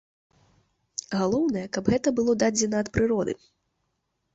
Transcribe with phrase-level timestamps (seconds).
[1.19, 3.33] Галоўнае, каб гэта было дадзена ад прыроды.